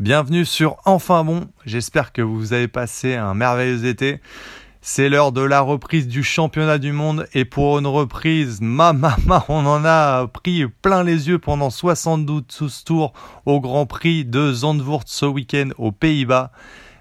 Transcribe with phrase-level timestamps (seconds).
[0.00, 4.20] Bienvenue sur Enfin Bon, j'espère que vous avez passé un merveilleux été.
[4.80, 9.44] C'est l'heure de la reprise du championnat du monde et pour une reprise, ma maman,
[9.48, 13.12] on en a pris plein les yeux pendant 72 tours
[13.46, 16.50] au Grand Prix de Zandvoort ce week-end aux Pays-Bas.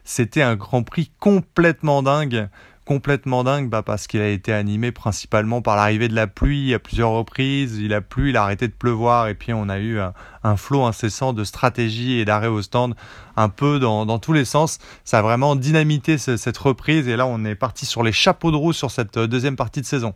[0.03, 2.47] C'était un Grand Prix complètement dingue
[2.85, 6.79] complètement dingue bah, parce qu'il a été animé principalement par l'arrivée de la pluie à
[6.79, 7.77] plusieurs reprises.
[7.77, 10.85] Il a plu, il a arrêté de pleuvoir et puis on a eu un, flot
[10.85, 12.95] incessant de stratégie et d'arrêt au stand
[13.37, 14.79] un peu dans, tous les sens.
[15.05, 18.57] Ça a vraiment dynamité cette reprise et là on est parti sur les chapeaux de
[18.57, 20.13] roue sur cette euh, deuxième partie de saison.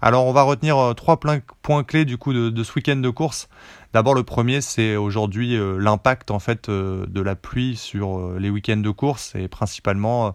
[0.00, 3.48] Alors on va retenir euh, trois points clés du coup de, ce week-end de course.
[3.92, 8.76] D'abord le premier c'est aujourd'hui euh, l'impact en fait de la pluie sur les week-ends
[8.76, 10.34] de course et principalement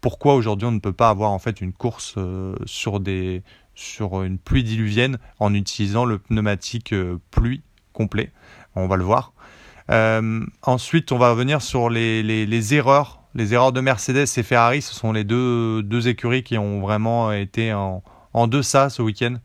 [0.00, 3.42] pourquoi aujourd'hui on ne peut pas avoir en fait une course euh, sur, des,
[3.74, 8.32] sur une pluie diluvienne en utilisant le pneumatique euh, pluie complet?
[8.76, 9.32] On va le voir.
[9.90, 13.22] Euh, ensuite, on va revenir sur les, les, erreurs.
[13.34, 17.32] Les erreurs de Mercedes et Ferrari, ce sont les deux, deux écuries qui ont vraiment
[17.32, 19.36] été en, en deçà ce week-end.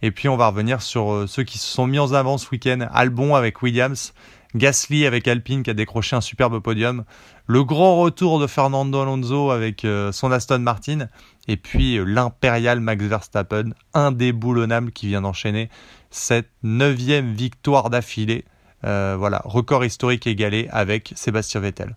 [0.00, 2.88] Et puis on va revenir sur ceux qui se sont mis en avant ce week-end.
[2.92, 4.14] Albon avec Williams,
[4.54, 7.04] Gasly avec Alpine qui a décroché un superbe podium,
[7.46, 11.08] le grand retour de Fernando Alonso avec euh, son Aston Martin,
[11.48, 15.70] et puis euh, l'impérial Max Verstappen, indéboulonnable qui vient d'enchaîner
[16.10, 18.44] cette neuvième victoire d'affilée.
[18.84, 21.96] Euh, voilà, record historique égalé avec Sébastien Vettel.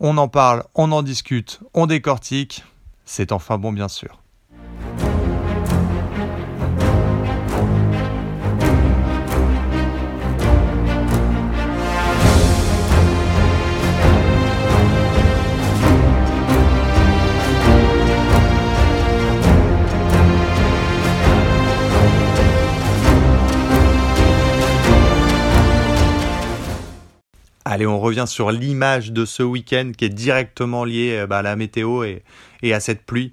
[0.00, 2.64] On en parle, on en discute, on décortique,
[3.04, 4.20] c'est enfin bon bien sûr.
[27.68, 31.42] Allez, on revient sur l'image de ce week-end qui est directement liée euh, bah, à
[31.42, 32.22] la météo et,
[32.72, 33.32] à cette pluie.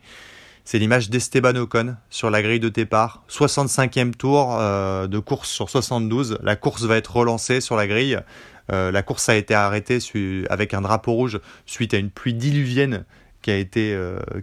[0.66, 3.23] C'est l'image d'Esteban Ocon sur la grille de départ.
[3.30, 6.39] 65e tour euh, de course sur 72.
[6.42, 8.20] La course va être relancée sur la grille.
[8.72, 9.99] Euh, la course a été arrêtée
[10.49, 13.05] avec un drapeau rouge suite à une pluie diluvienne
[13.43, 13.95] qui a été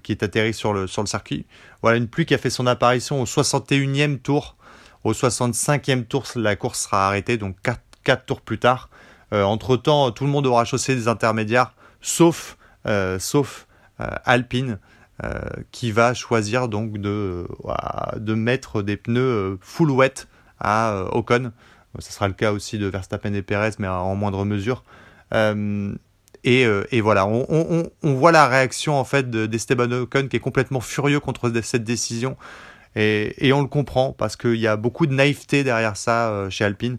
[0.04, 1.46] qui est atterrie sur le, sur circuit.
[1.82, 4.54] Voilà une pluie qui a fait son apparition au 61e tour.
[5.02, 8.88] Au 65e tour, la course sera arrêtée, donc 4, 4 tours plus tard.
[9.32, 14.78] Euh, entre-temps, tout le monde aura chaussé des intermédiaires, sauf, euh, euh, Alpine,
[15.70, 17.46] qui va choisir donc de,
[18.34, 20.26] mettre des pneus full wet
[20.58, 21.52] à Ocon.
[21.98, 24.82] Ce sera le cas aussi de Verstappen et Perez, mais en moindre mesure.
[26.42, 31.52] Et, voilà, on, voit la réaction en fait d'Esteban Ocon qui est complètement furieux contre
[31.62, 32.38] cette décision.
[32.96, 36.96] Et on le comprend parce qu'il y a beaucoup de naïveté derrière ça chez Alpine.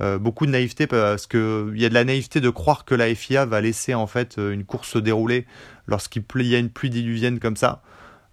[0.00, 3.14] Euh, beaucoup de naïveté parce qu'il y a de la naïveté de croire que la
[3.14, 5.46] FIA va laisser en fait euh, une course se dérouler
[5.86, 7.82] lorsqu'il y a une pluie diluvienne comme ça.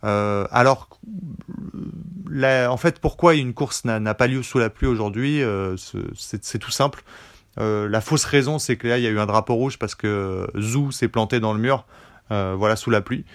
[0.03, 0.87] Euh, alors,
[2.31, 5.41] en fait, pourquoi une course n'a pas lieu sous la pluie aujourd'hui
[6.15, 7.03] C'est tout simple.
[7.57, 10.47] la fausse raison, c'est que là, il y a eu un drapeau rouge parce que
[10.57, 11.85] Zou s'est planté dans le mur,
[12.29, 13.25] voilà, sous la pluie.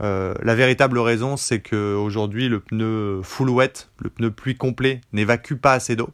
[0.00, 5.74] la véritable raison, c'est qu'aujourd'hui, le pneu full wet, le pneu pluie complet, n'évacue pas
[5.74, 6.10] assez d'eau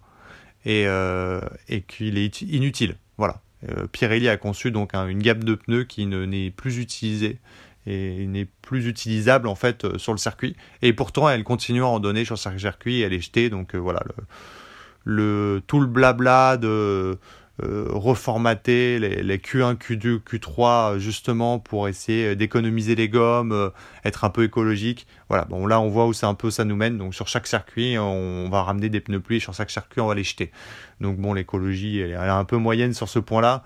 [0.66, 2.96] et, euh, et qu'il est inutile.
[3.16, 3.40] Voilà.
[3.70, 7.38] Euh, Pirelli a conçu donc une gamme de pneus qui n'est plus utilisée
[7.86, 10.56] et n'est plus utilisable en fait euh, sur le circuit.
[10.82, 13.48] Et pourtant, elle continue à en donner sur le circuit et elle est jetée.
[13.48, 14.02] Donc voilà,
[15.04, 17.16] le, tout le blabla de
[17.62, 23.70] euh, reformater les, Q1, Q2, Q3 justement pour essayer d'économiser les gommes, euh,
[24.04, 25.06] être un peu écologique.
[25.28, 26.98] Voilà, bon là on voit où c'est un peu ça nous mène.
[26.98, 30.14] Donc sur chaque circuit, on va ramener des pneus pluie, sur chaque circuit on va
[30.14, 30.50] les jeter.
[31.00, 33.64] Donc bon, l'écologie elle, est un peu moyenne sur ce point-là.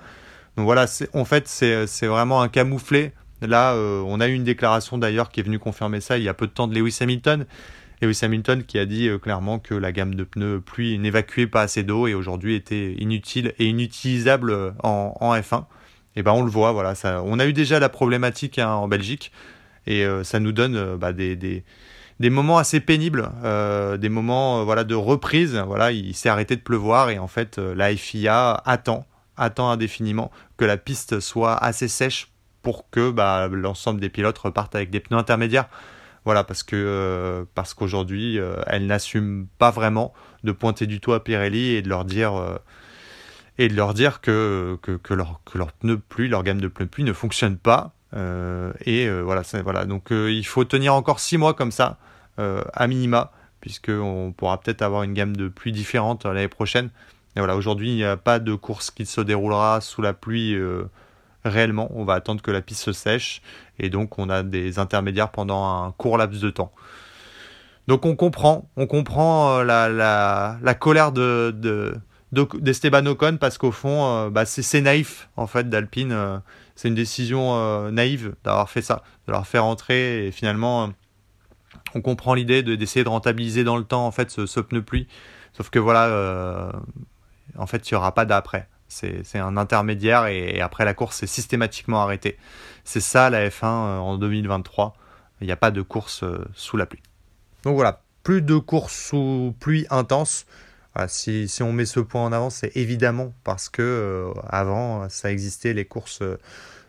[0.56, 3.12] Donc voilà, en fait c'est vraiment un camouflet.
[3.42, 6.28] Là, euh, on a eu une déclaration d'ailleurs qui est venue confirmer ça il y
[6.28, 7.46] a peu de temps de Lewis Hamilton
[8.00, 11.62] Lewis Hamilton qui a dit euh, clairement que la gamme de pneus pluie n'évacuait pas
[11.62, 15.64] assez d'eau et aujourd'hui était inutile et inutilisable euh, en, F1.
[16.16, 16.94] Et ben on le voit, voilà,
[17.24, 19.30] on a eu déjà la problématique hein, en Belgique
[19.86, 21.62] et euh, ça nous donne bah, des, des,
[22.18, 23.30] des, moments assez pénibles,
[23.98, 25.56] des moments voilà de reprise.
[25.66, 29.06] Voilà, il s'est arrêté de pleuvoir et en fait la FIA attend,
[29.36, 32.28] attend indéfiniment que la piste soit assez sèche
[32.62, 35.68] pour que bah, l'ensemble des pilotes repartent avec des pneus intermédiaires.
[36.24, 40.12] Voilà, parce que euh, parce qu'aujourd'hui, euh, elle n'assume pas vraiment
[40.44, 42.58] de pointer du doigt Pirelli et de leur dire euh,
[43.58, 45.72] et de leur dire que, que, que, leur, que leur
[46.08, 47.92] pluie, leur gamme de pneus pluie ne fonctionne pas.
[48.86, 49.84] et voilà, voilà.
[49.84, 51.98] Donc il faut tenir encore six mois comme ça,
[52.38, 56.88] à minima, puisqu'on pourra peut-être avoir une gamme de pluie différente l'année prochaine.
[57.36, 60.56] Et voilà, aujourd'hui, il n'y a pas de course qui se déroulera sous la pluie
[61.44, 61.90] réellement.
[61.94, 63.42] On va attendre que la piste se sèche
[63.78, 66.72] et donc on a des intermédiaires pendant un court laps de temps.
[67.88, 71.94] Donc on comprend, on comprend la, la, colère de,
[72.32, 76.40] d'Esteban Ocon parce qu'au fond, bah, c'est naïf en fait d'Alpine.
[76.76, 80.90] c'est une décision naïve d'avoir fait ça, de leur faire entrer et finalement
[81.94, 85.08] on comprend l'idée d'essayer de, rentabiliser dans le temps en fait ce, pneu pluie.
[85.52, 86.72] Sauf que voilà, euh,
[87.56, 88.68] en fait, il n'y aura pas d'après.
[88.90, 92.36] C'est un intermédiaire et, après la course, c'est systématiquement arrêté.
[92.84, 94.94] C'est ça la F1 euh, en 2023.
[95.40, 97.02] Il n'y a pas de course euh, sous la pluie.
[97.62, 100.46] Donc voilà, plus de courses sous pluie intense.
[101.06, 105.84] si, on met ce point en avant, c'est évidemment parce que avant, ça existait les
[105.84, 106.22] courses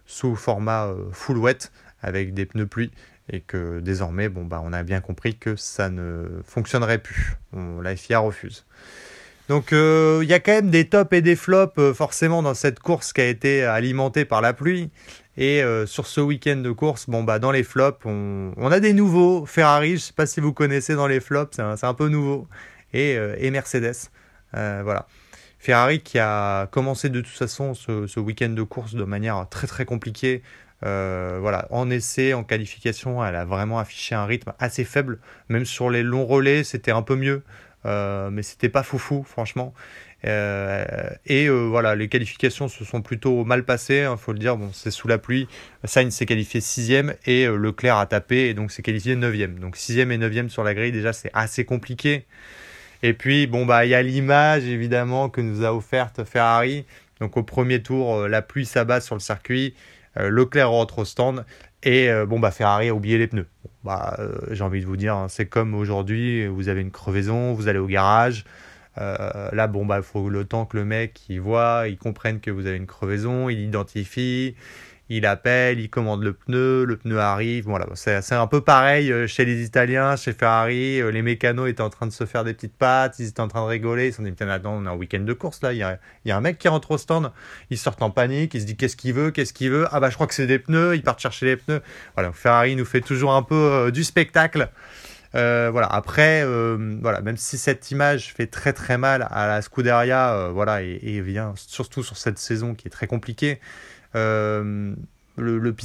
[0.06, 1.72] sous format full wet
[2.02, 2.92] avec des pneus pluie
[3.30, 7.38] et que désormais, bon, bah, on a bien compris que ça ne fonctionnerait plus.
[7.54, 8.66] la FIA refuse.
[9.50, 12.54] Donc euh, il y a quand même des tops et des flops euh, forcément dans
[12.54, 14.90] cette course qui a été alimentée par la pluie.
[15.38, 18.94] Et euh, sur ce week-end de course, bon bah dans les flops, on, a des
[18.94, 19.46] nouveaux.
[19.46, 22.48] Ferrari, je ne sais pas si vous connaissez dans les flops, c'est un, peu nouveau.
[22.94, 23.18] Et,
[23.50, 24.10] Mercedes,
[24.54, 25.08] voilà.
[25.58, 29.86] Ferrari qui a commencé de toute façon ce, week-end de course de manière très très
[29.86, 30.44] compliquée
[30.82, 35.20] voilà, en essai, en qualification, elle a vraiment affiché un rythme assez faible.
[35.48, 37.44] Même sur les longs relais, c'était un peu mieux,
[37.86, 39.74] mais c'était pas foufou, franchement.
[40.24, 44.58] Euh, et voilà, les qualifications se sont plutôt mal passées, il hein, faut le dire.
[44.58, 45.48] Bon, c'est sous la pluie.
[45.84, 46.92] Sainz s'est qualifié 6
[47.26, 50.74] et Leclerc a tapé et donc s'est qualifié 9 Donc 6 et 9 sur la
[50.74, 52.26] grille, déjà, c'est assez compliqué.
[53.04, 56.86] Et puis, bon, bah, il y a l'image évidemment que nous a offerte Ferrari.
[57.20, 59.76] Donc au premier tour, la pluie s'abat sur le circuit.
[60.18, 61.46] Euh, Leclerc rentre au stand
[61.84, 63.48] et euh, bon bah Ferrari a oublié les pneus.
[63.84, 67.54] bah, euh, j'ai envie de vous dire, hein, c'est comme aujourd'hui, vous avez une crevaison,
[67.54, 68.46] vous allez au garage.
[68.98, 72.52] là, bon, bah, il faut le temps que le mec il voit, il comprenne que
[72.52, 74.56] vous avez une crevaison, il identifie,
[75.14, 77.66] il appelle, il commande le pneu, le pneu arrive.
[77.66, 81.02] Voilà, c'est un peu pareil euh, chez les Italiens, chez Ferrari.
[81.02, 83.50] Euh, les mécanos étaient en train de se faire des petites pattes, ils étaient en
[83.50, 84.08] train de rigoler.
[84.08, 85.74] Ils se sont dit, attends, on est en week-end de course là.
[85.74, 87.34] Il y, a, un mec qui rentre au stand,
[87.70, 89.86] il sort en panique, il se dit qu'est-ce qu'il veut, qu'est-ce qu'il veut?
[89.92, 91.82] Ah bah je crois que c'est des pneus, ils partent chercher les pneus.
[92.16, 94.70] Voilà, Ferrari nous fait toujours un peu euh, du spectacle.
[95.34, 95.88] voilà.
[95.88, 96.46] Après,
[97.02, 101.20] voilà, même si cette image fait très très mal à la Scuderia, voilà, et, et,
[101.20, 103.60] vient surtout sur cette saison qui est très compliquée.
[104.16, 104.94] Euh,
[105.38, 105.76] le, le,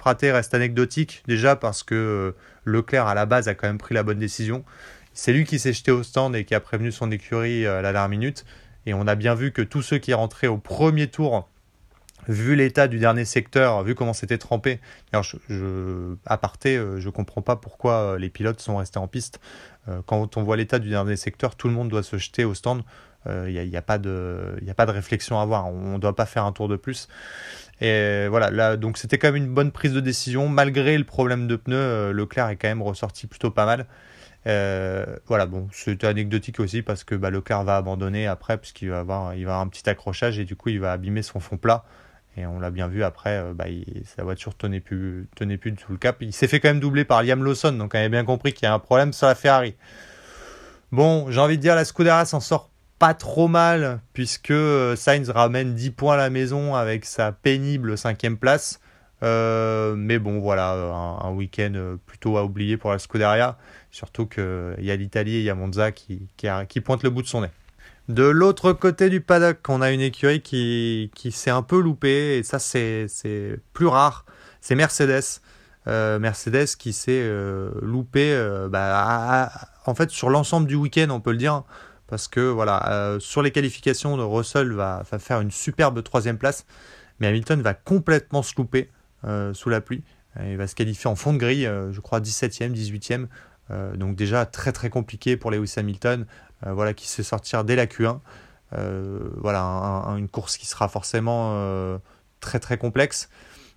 [0.00, 2.32] raté reste anecdotique, déjà parce que euh,
[2.64, 4.64] Leclerc à la base a quand même pris la bonne décision.
[5.12, 7.82] C'est lui qui s'est jeté au stand et qui a prévenu son écurie euh, à
[7.82, 8.44] la dernière minute.
[8.86, 11.48] Et on a bien vu que tous ceux qui rentraient au premier tour,
[12.28, 14.80] vu l'état du dernier secteur, vu comment c'était trempé,
[15.12, 19.08] alors je, je, à parté, je ne comprends pas pourquoi les pilotes sont restés en
[19.08, 19.40] piste.
[20.06, 22.82] Quand on voit l'état du dernier secteur, tout le monde doit se jeter au stand
[23.26, 25.66] il euh, n'y a, pas de, a pas de réflexion à avoir.
[25.68, 27.08] On ne doit pas faire un tour de plus.
[27.80, 30.48] Et voilà, là, donc c'était quand même une bonne prise de décision.
[30.48, 33.86] Malgré le problème de pneus, euh, Leclerc est quand même ressorti plutôt pas mal.
[34.46, 39.02] Euh, voilà, bon, c'était anecdotique aussi parce que bah, Leclerc va abandonner après, puisqu'il va,
[39.02, 41.84] va avoir un petit accrochage et du coup, il va abîmer son fond plat.
[42.36, 43.64] Et on l'a bien vu après, bah,
[44.04, 46.16] sa voiture tenait plus, tenait plus tout le cap.
[46.20, 48.66] Il s'est fait quand même doubler par Liam Lawson, donc on avait bien compris qu'il
[48.66, 49.74] y a un problème sur la Ferrari.
[50.92, 55.30] Bon, j'ai envie de dire, la Scuderia s'en sort pas trop mal, puisque euh, Sainz
[55.30, 58.78] ramène 10 points à la maison avec sa pénible cinquième place.
[59.22, 63.56] Euh, mais bon, voilà, un, week-end euh, plutôt à oublier pour la Scuderia.
[63.90, 67.22] Surtout qu'il y a l'Italie et il y a Monza qui, qui, pointe le bout
[67.22, 67.48] de son nez.
[68.10, 72.42] De l'autre côté du paddock, on a une écurie qui, s'est un peu loupée, et
[72.42, 73.06] ça c'est
[73.72, 74.24] plus rare,
[74.60, 75.40] c'est Mercedes.
[75.86, 77.24] Mercedes qui s'est
[77.80, 78.36] loupé
[78.68, 79.50] bah,
[79.86, 81.62] en fait sur l'ensemble du week-end, on peut le dire
[82.10, 86.66] parce que voilà, euh, sur les qualifications, Russell va, faire une superbe troisième place,
[87.20, 88.90] mais Hamilton va complètement se louper
[89.24, 90.02] euh, sous la pluie.
[90.44, 93.26] Il va se qualifier en fond de grille, euh, je crois 17e, 18e.
[93.96, 96.26] donc déjà très très compliqué pour Lewis Hamilton,
[96.66, 98.20] voilà, qui sait sortir dès la Q1.
[98.72, 99.62] voilà,
[100.16, 101.98] une course qui sera forcément
[102.40, 103.28] très très complexe.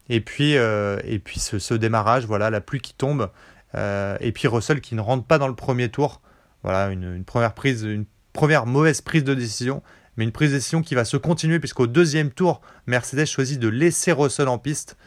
[0.10, 3.30] Et puis, et puis ce, démarrage, voilà, la pluie qui tombe,
[3.76, 6.22] et puis Russell qui ne rentre pas dans le premier tour.
[6.64, 9.82] Voilà, une, une première prise, une première mauvaise prise de décision,
[10.18, 13.68] mais une prise de décision qui va se continuer puisqu'au deuxième tour, Mercedes choisit de
[13.68, 14.98] laisser Russell en piste.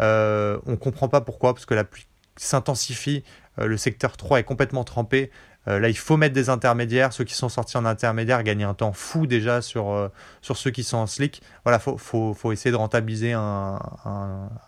[0.00, 2.06] Euh, on ne comprend pas pourquoi, parce que la pluie
[2.36, 3.24] s'intensifie,
[3.58, 5.30] euh, le secteur 3 est complètement trempé.
[5.68, 7.12] Euh, là, il faut mettre des intermédiaires.
[7.12, 10.10] Ceux qui sont sortis en intermédiaire gagnent un temps fou déjà sur,
[10.40, 11.42] sur ceux qui sont en slick.
[11.64, 13.78] Voilà, il faut, faut, essayer de rentabiliser un,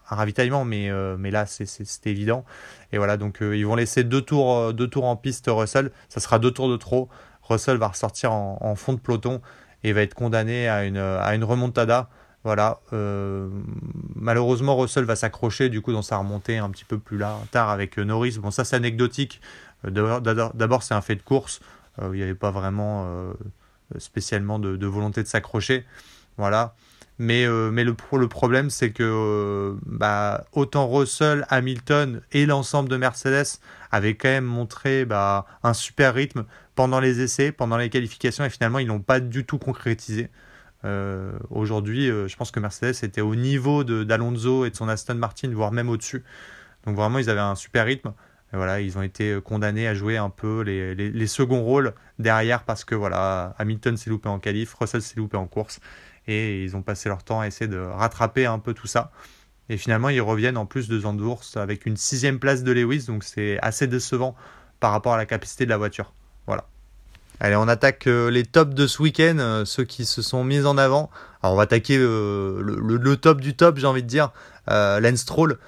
[0.04, 2.44] ravitaillement, mais, mais là, c'est évident.
[2.92, 5.90] Et voilà, donc ils vont laisser deux tours, deux tours en piste Russell.
[6.08, 7.08] Ça sera deux tours de trop.
[7.42, 9.40] Russell va ressortir en, fond de peloton
[9.82, 12.08] et va être condamné à une, remontada.
[12.44, 12.80] Voilà.
[14.14, 17.98] malheureusement, Russell va s'accrocher du coup dans sa remontée un petit peu plus tard avec
[17.98, 18.38] Norris.
[18.40, 19.40] Bon, ça c'est anecdotique.
[19.84, 21.60] D'abord, c'est un fait de course.
[22.00, 23.32] il n'y avait pas vraiment
[23.98, 25.84] spécialement de, volonté de s'accrocher.
[26.36, 26.74] Voilà.
[27.18, 32.88] Mais, euh, mais le, le problème, c'est que euh, bah, autant Russell, Hamilton et l'ensemble
[32.88, 33.58] de Mercedes
[33.90, 38.48] avaient quand même montré bah, un super rythme pendant les essais, pendant les qualifications, et
[38.48, 40.30] finalement, ils n'ont pas du tout concrétisé.
[40.86, 45.50] Euh, aujourd'hui, je pense que Mercedes était au niveau d'Alonso et de son Aston Martin,
[45.52, 46.24] voire même au-dessus.
[46.86, 48.14] Donc vraiment, ils avaient un super rythme.
[48.52, 52.96] Voilà, ils ont été condamnés à jouer un peu les, seconds rôles derrière parce que
[52.96, 55.78] voilà, Hamilton s'est loupé en qualif, Russell s'est loupé en course
[56.26, 59.12] et ils ont passé leur temps à essayer de rattraper un peu tout ça.
[59.68, 63.22] Et finalement, ils reviennent en plus de Zandvoort avec une sixième place de Lewis, donc
[63.22, 64.34] c'est assez décevant
[64.80, 66.12] par rapport à la capacité de la voiture.
[66.46, 66.66] Voilà.
[67.38, 70.66] Allez, on attaque euh, les tops de ce week-end, euh, ceux qui se sont mis
[70.66, 71.08] en avant.
[71.42, 74.32] Alors, on va attaquer euh, le, top du top, j'ai envie de dire,
[75.14, 75.58] Stroll.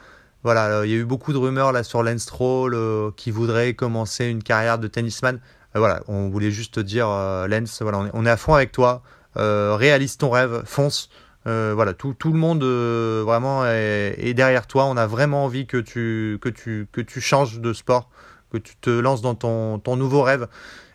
[0.44, 2.76] Voilà, il y a eu beaucoup de rumeurs là sur Lance Stroll
[3.16, 5.40] qui voudrait commencer une carrière de tennisman.
[5.74, 9.02] voilà, on voulait juste dire, Lance, voilà, on est à fond avec toi.
[9.36, 11.08] Euh, réalise ton rêve, fonce.
[11.46, 14.84] Euh, voilà, tout, tout, le monde euh, vraiment est, derrière toi.
[14.86, 18.10] On a vraiment envie que tu, que, tu, que tu changes de sport,
[18.50, 20.48] que tu te lances dans ton, ton nouveau rêve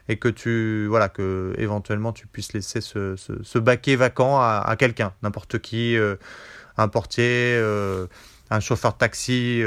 [0.09, 5.11] et que tu voilà que éventuellement tu puisses laisser ce, ce, baquet vacant à, quelqu'un,
[5.21, 5.97] n'importe qui,
[6.77, 7.61] un portier,
[8.49, 9.61] un chauffeur de taxi,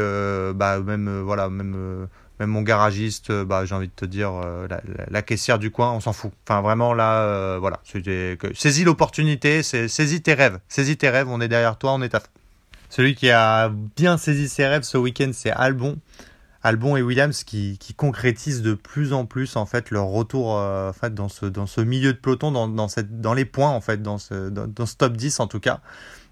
[0.55, 2.09] bah même voilà même
[2.41, 4.67] même mon garagiste, euh, bah, j'ai envie de te dire, euh,
[5.11, 6.33] la, caissière du coin, on s'en fout.
[6.49, 7.81] Enfin, vraiment, là, euh, voilà.
[8.55, 10.59] Saisis l'opportunité, saisis tes rêves.
[10.67, 12.23] Saisis tes rêves, on est derrière toi, on est à
[12.89, 15.99] Celui qui a bien saisi ses rêves ce week-end, c'est Albon.
[16.63, 20.93] Albon et Williams qui, qui, concrétisent de plus en plus en fait leur retour en
[21.11, 24.51] dans, ce, dans milieu de peloton, dans, dans, dans les points en fait, dans ce,
[24.51, 25.81] dans, ce top 10 en tout cas.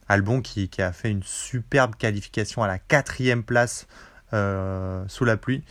[0.09, 3.87] Albon qui, a fait une superbe qualification à la quatrième place
[4.31, 5.62] sous la pluie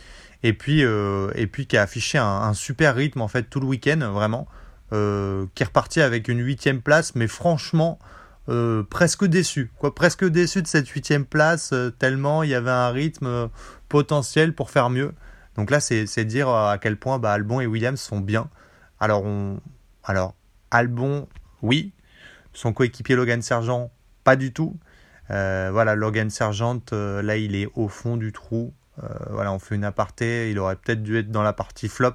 [0.42, 3.66] et puis, euh, et puis qui a affiché un, super rythme en fait tout le
[3.66, 4.46] week-end, vraiment,
[4.92, 7.98] euh, qui est reparti avec une huitième place, mais franchement,
[8.48, 12.90] euh, presque déçu, quoi, presque déçu de cette huitième place, tellement il y avait un
[12.90, 13.50] rythme
[13.88, 15.12] potentiel pour faire mieux.
[15.56, 18.48] Donc là, c'est dire à quel point bah, Albon et Williams sont bien.
[19.00, 19.60] Alors, on,
[20.04, 20.34] alors
[20.70, 21.28] Albon,
[21.62, 21.92] oui.
[22.54, 23.90] Son coéquipier Logan Sergent,
[24.28, 24.76] pas du tout.
[25.28, 28.74] voilà, Logan Sergent, là, il est au fond du trou.
[29.02, 30.50] Euh, voilà, on fait une aparté.
[30.50, 32.14] Il aurait peut-être dû être dans la partie flop.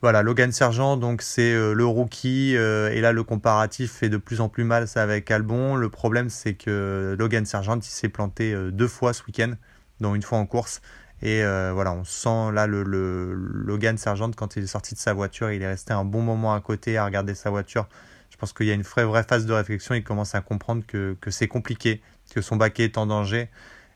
[0.00, 4.16] Voilà, Logan Sergent, donc c'est euh, le rookie, euh, et là le comparatif fait de
[4.16, 5.74] plus en plus mal, ça avec Albon.
[5.74, 9.54] Le problème c'est que Logan Sergent, il s'est planté deux fois ce week-end,
[9.98, 10.82] dont une fois en course.
[11.20, 12.84] Et voilà, on sent là le,
[13.34, 16.54] Logan Sergent, quand il est sorti de sa voiture, il est resté un bon moment
[16.54, 17.88] à côté à regarder sa voiture.
[18.38, 21.16] Je pense qu'il y a une vraie, phase de réflexion, il commence à comprendre que,
[21.26, 22.00] c'est compliqué,
[22.32, 23.48] que son baquet est en danger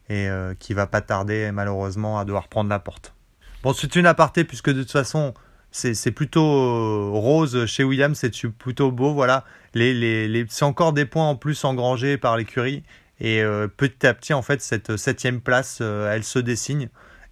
[0.09, 3.15] et euh, qui va pas tarder malheureusement à devoir prendre la porte.
[3.63, 5.33] Bon, c'est une aparté puisque de toute façon
[5.71, 9.15] c'est plutôt euh, rose chez Williams, c'est plutôt beau.
[9.15, 9.45] Voilà,
[9.75, 12.83] c'est encore des points en plus engrangés par l'écurie
[13.21, 16.89] et euh, petit à petit en fait cette septième place elle se dessine.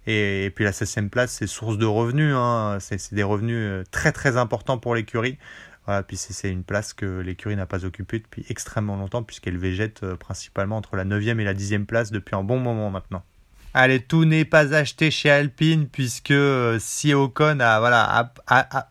[0.07, 2.33] Et, puis la septième place, c'est source de revenus.
[2.35, 2.77] Hein.
[2.79, 5.37] C'est des revenus très très importants pour l'écurie.
[5.85, 10.03] Voilà, puis c'est une place que l'écurie n'a pas occupée depuis extrêmement longtemps, puisqu'elle végète
[10.03, 13.23] euh, principalement entre la 9e et la 10e place depuis un bon moment maintenant.
[13.73, 18.33] Allez, tout n'est pas acheté chez Alpine puisque euh, si Ocon a voilà,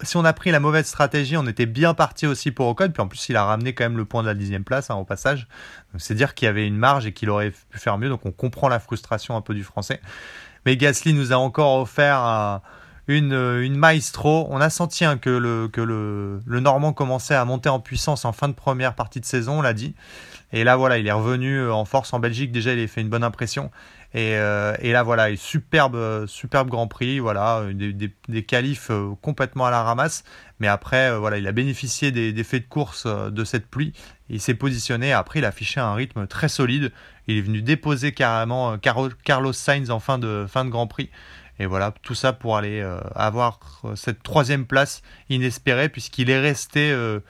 [0.02, 2.88] si on a pris la mauvaise stratégie, on était bien parti aussi pour Ocon.
[2.88, 4.94] Puis en plus, il a ramené quand même le point de la dixième place hein,
[4.94, 5.49] au passage.
[5.99, 8.09] c'est dire qu'il y avait une marge et qu'il aurait pu faire mieux.
[8.09, 10.00] Donc on comprend la frustration un peu du français.
[10.64, 12.62] Mais Gasly nous a encore offert un,
[13.19, 14.47] une, euh, une maestro.
[14.50, 18.55] On a senti hein, que, le, Normand commençait à monter en puissance en fin de
[18.55, 19.95] première partie de saison, on l'a dit.
[20.52, 22.52] Et là, voilà, il est revenu euh, en force en Belgique.
[22.52, 23.71] Déjà, il a fait une bonne impression.
[24.14, 27.21] Et, euh, là, voilà, superbe, superbe Grand Prix.
[27.21, 28.90] Voilà, des, qualifs
[29.23, 30.25] complètement à la ramasse.
[30.59, 33.93] Mais après, voilà, il a bénéficié des, des faits de course de cette pluie.
[34.29, 35.12] Il s'est positionné.
[35.12, 36.93] Après, il a affiché un rythme très solide.
[37.29, 41.11] Il est venu déposer carrément Carlos Sainz en fin de, fin de Grand Prix.
[41.61, 46.40] Et voilà, tout ça pour aller euh, avoir euh, cette troisième place inespérée, puisqu'il est
[46.40, 47.21] resté euh,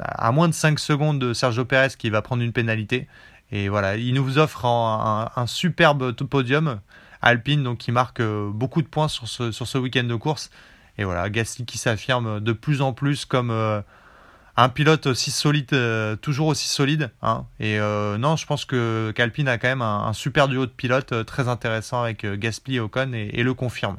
[0.00, 3.06] à moins de 5 secondes de Sergio Pérez qui va prendre une pénalité.
[3.52, 6.80] Et voilà, il nous offre un, superbe podium.
[7.22, 10.50] Alpine, donc qui marque beaucoup de points sur ce, sur ce week-end de course.
[10.98, 13.50] Et voilà, Gasly qui s'affirme de plus en plus comme
[14.58, 17.12] un pilote aussi solide, euh, toujours aussi solide.
[17.22, 17.46] Hein.
[17.60, 21.12] Et euh, non, je pense que qu'Alpine a quand même un, super duo de pilotes
[21.12, 23.98] euh, très intéressant avec Gasly et Ocon et, le confirme.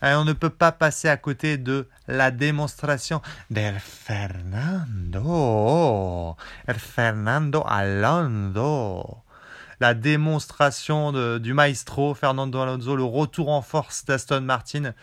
[0.00, 5.26] On ne peut pas passer à côté de la démonstration de Fernando.
[6.78, 9.18] Fernando Alonso.
[9.80, 14.94] La démonstration du maestro Fernando Alonso, le retour en force d'Aston Martin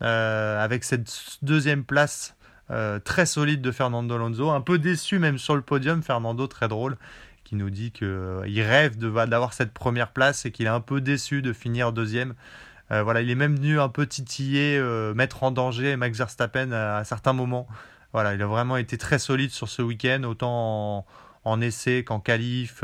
[0.00, 2.34] avec cette deuxième place
[2.70, 4.50] euh, très solide de Fernando Alonso.
[4.50, 6.96] Un peu déçu même sur le podium, Fernando très drôle
[7.44, 11.02] qui nous dit qu'il euh, rêve d'avoir cette première place et qu'il est un peu
[11.02, 12.34] déçu de finir deuxième.
[12.90, 14.80] Euh, voilà, il est même venu un peu titiller,
[15.14, 17.68] mettre en danger Max Verstappen à, certains moments.
[18.14, 21.04] Voilà, il a vraiment été très solide sur ce week-end, autant
[21.44, 22.82] en, essai qu'en qualif,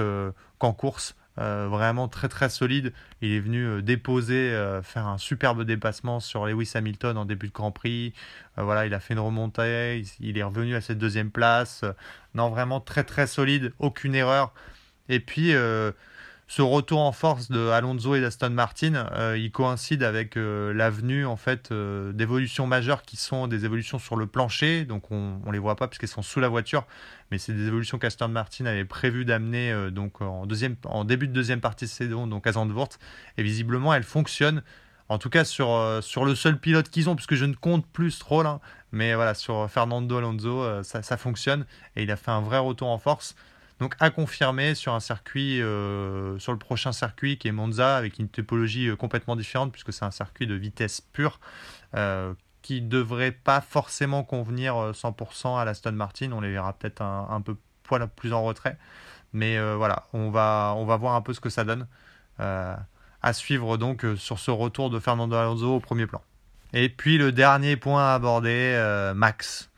[0.59, 1.17] qu'en course.
[1.41, 2.93] Vraiment très très solide.
[3.23, 4.51] Il est venu déposer,
[4.83, 8.13] faire un superbe dépassement sur Lewis Hamilton en début de Grand Prix.
[8.57, 11.85] voilà, il a fait une remontée, il, est revenu à cette deuxième place.
[12.35, 14.53] non, vraiment très très solide, aucune erreur.
[15.09, 15.53] Et puis
[16.51, 21.25] ce retour en force de Alonso et d'Aston Martin, euh, il coïncide avec euh, l'avenue
[21.25, 25.53] en fait euh, d'évolutions majeures qui sont des évolutions sur le plancher, donc on, ne
[25.53, 26.89] les voit pas puisqu'elles sont sous la voiture,
[27.31, 31.85] mais c'est des évolutions qu'Aston Martin avait prévu d'amener donc en début de deuxième partie
[31.85, 32.99] de saison, donc à Zandvoort,
[33.39, 34.65] et visiblement elles fonctionnent.
[35.09, 38.43] En tout cas sur, le seul pilote qu'ils ont, puisque je ne compte plus trop
[38.43, 38.59] là,
[38.91, 41.65] mais voilà sur Fernando Alonso, ça fonctionne
[41.95, 43.37] et il a fait un vrai retour en force.
[43.81, 48.19] Donc à confirmer sur un circuit, euh, sur le prochain circuit qui est Monza avec
[48.19, 51.41] une topologie euh, complètement différente puisque c'est un circuit de vitesse pure
[51.97, 56.33] euh, qui devrait pas forcément convenir 100% à la Stone Martin.
[56.33, 57.57] On les verra peut-être un, peu
[58.15, 58.77] plus en retrait,
[59.33, 61.87] mais voilà, on va on va voir un peu ce que ça donne.
[62.39, 66.21] à suivre donc sur ce retour de Fernando Alonso au premier plan.
[66.75, 69.70] Et puis le dernier point à aborder, Max.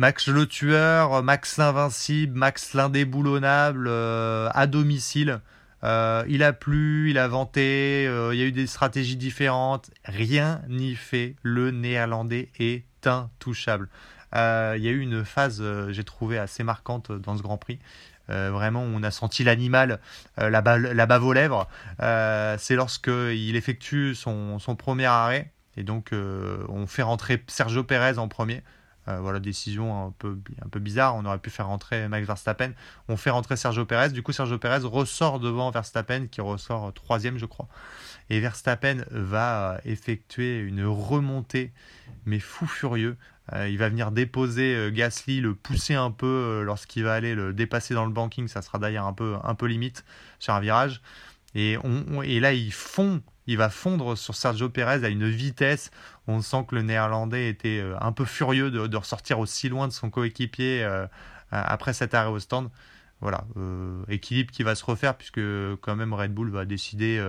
[0.00, 5.42] Max le tueur, Max l'invincible, Max l'indéboulonnable, euh, à domicile.
[5.84, 9.90] Euh, il a plu, il a vanté, euh, il y a eu des stratégies différentes.
[10.06, 11.36] Rien n'y fait.
[11.42, 13.90] Le néerlandais est intouchable.
[14.32, 14.38] il
[14.82, 17.78] y a eu une phase, j'ai trouvé assez marquante dans ce Grand Prix.
[18.28, 20.00] vraiment, on a senti l'animal,
[20.38, 21.68] la, bave aux lèvres.
[21.98, 25.52] C'est lorsqu'il effectue son, son, premier arrêt.
[25.76, 28.62] Et donc, on fait rentrer Sergio Pérez en premier.
[29.10, 31.16] Euh, voilà, décision un peu, un peu bizarre.
[31.16, 32.72] On aurait pu faire rentrer Max Verstappen.
[33.08, 34.10] On fait rentrer Sergio Perez.
[34.10, 37.68] Du coup, Sergio Perez ressort devant Verstappen, qui ressort troisième, je crois.
[38.28, 41.72] Et Verstappen va euh, effectuer une remontée,
[42.24, 43.16] mais fou furieux.
[43.52, 47.94] Euh, il va venir déposer Gasly, le pousser un peu lorsqu'il va aller le dépasser
[47.94, 48.46] dans le banking.
[48.46, 50.04] Ça sera d'ailleurs un peu, un peu limite
[50.38, 51.02] sur un virage.
[51.56, 55.90] Et, on, et là, il fond il va fondre sur Sergio Perez à une vitesse.
[56.26, 59.92] On sent que le néerlandais était euh, un peu furieux de, ressortir aussi loin de
[59.92, 61.06] son coéquipier euh,
[61.50, 62.70] après cet arrêt au stand.
[63.20, 65.40] Voilà, euh, équilibre qui va se refaire puisque
[65.80, 67.22] quand même Red Bull va décider,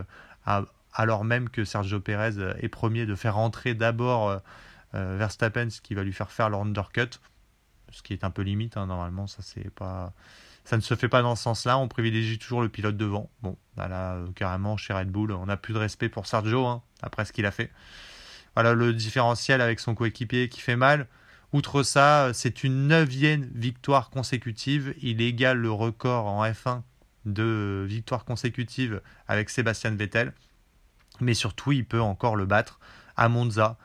[0.94, 4.40] alors même que Sergio Perez est premier, de faire rentrer d'abord
[4.94, 7.20] Verstappen, ce qui va lui faire faire le undercut,
[7.92, 8.78] ce qui est un peu limite.
[8.78, 10.14] Hein, normalement, ça c'est pas
[10.64, 11.78] ça ne se fait pas dans ce sens-là.
[11.78, 13.30] On privilégie toujours le pilote devant.
[13.42, 16.66] Bon, bah là, euh, carrément, chez Red Bull, on n'a plus de respect pour Sergio,
[16.66, 17.72] hein, après ce qu'il a fait.
[18.56, 21.08] Voilà le différentiel avec son coéquipier qui fait mal.
[21.54, 24.94] Outre ça, c'est une neuvième victoire consécutive.
[25.02, 26.82] Il égale le record en F1
[27.26, 30.34] de victoires consécutives avec Sébastien Vettel.
[31.20, 32.80] Mais surtout, il peut encore le battre
[33.18, 33.78] à Monza.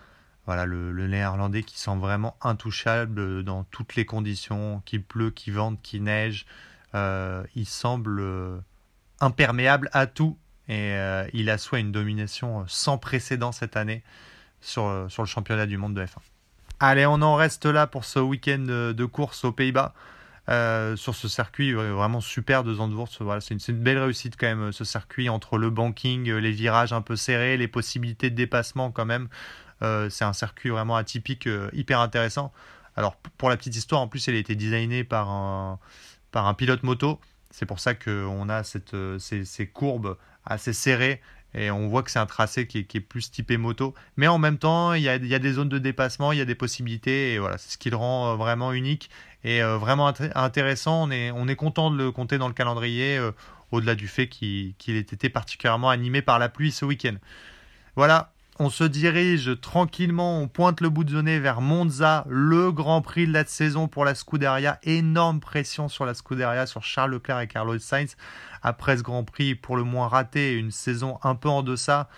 [0.47, 5.83] Voilà, le, néerlandais qui semble vraiment intouchable dans toutes les conditions, qu'il pleut, qu'il vente,
[5.83, 6.47] qu'il neige.
[6.95, 8.59] Euh, il semble euh,
[9.21, 14.05] imperméable à tout et euh, il a soit une domination sans précédent cette année
[14.61, 16.19] sur, le championnat du monde de F1.
[16.79, 19.95] Allez, on en reste là pour ce week-end de, course aux Pays-Bas.
[20.49, 23.11] sur ce circuit vraiment super de Zandvoort.
[23.21, 27.03] Voilà, c'est une, belle réussite quand même ce circuit entre le banking, les virages un
[27.03, 29.29] peu serrés, les possibilités de dépassement quand même.
[29.81, 32.53] C'est un circuit vraiment atypique, hyper intéressant.
[32.97, 35.79] Alors pour la petite histoire, en plus, elle a été designée par un,
[36.33, 37.21] par un pilote moto.
[37.51, 41.21] C'est pour ça qu'on a cette, euh, ces, courbes assez serrées
[41.55, 43.95] et on voit que c'est un tracé qui est, plus typé moto.
[44.17, 46.55] Mais en même temps, il y, a, des zones de dépassement, il y a des
[46.55, 49.09] possibilités et voilà, c'est ce qui le rend euh, vraiment unique
[49.45, 51.05] et euh, vraiment intéressant.
[51.05, 53.19] On est, on est content de le compter dans le calendrier
[53.71, 57.17] au-delà du fait qu'il ait été particulièrement animé par la pluie ce week-end.
[57.95, 63.03] Voilà, on se dirige tranquillement, on pointe le bout de nez vers Monza, le Grand
[63.03, 64.79] Prix de la saison pour la Scuderia.
[64.83, 68.17] Énorme pression sur la Scuderia, sur Charles Leclerc et Carlos Sainz.
[68.63, 72.09] Après ce Grand Prix, pour le moins raté, une saison un peu en deçà.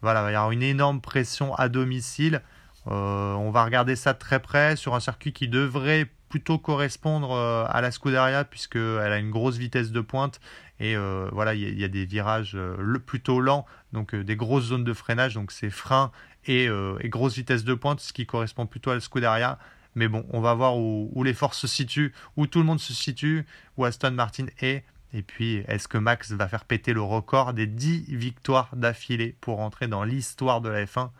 [0.00, 2.42] Voilà, il va y avoir une énorme pression à domicile.
[2.86, 7.32] Euh, on va regarder ça de très près sur un circuit qui devrait plutôt correspondre
[7.32, 10.40] euh, à la Scuderia puisqu'elle a une grosse vitesse de pointe
[10.80, 12.56] et euh, voilà il y, a des virages
[13.04, 16.12] plutôt lents donc des grosses zones de freinage donc ces freins
[16.48, 16.68] et,
[17.08, 19.58] grosse vitesse de pointe, ce qui correspond plutôt à la Scuderia.
[19.94, 22.92] Mais bon, on va voir où, les forces se situent, où tout le monde se
[22.92, 24.84] situe, où Aston Martin est.
[25.14, 29.56] Et puis, est-ce que Max va faire péter le record des 10 victoires d'affilée pour
[29.56, 31.10] rentrer dans l'histoire de la F1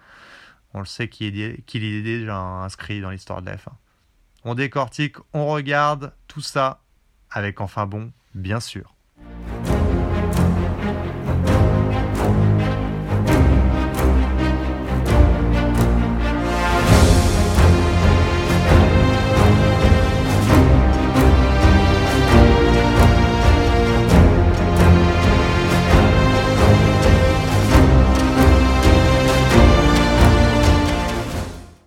[0.75, 3.73] On le sait qu'il est, déjà inscrit dans l'histoire de la F1.
[4.45, 6.83] On décortique, on regarde tout ça
[7.31, 8.95] avec enfin bon, bien sûr.